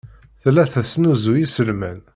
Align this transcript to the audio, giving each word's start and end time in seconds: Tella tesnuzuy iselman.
Tella 0.41 0.63
tesnuzuy 0.73 1.39
iselman. 1.45 1.99